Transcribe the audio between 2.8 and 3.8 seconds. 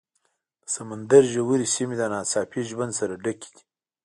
سره ډکې دي.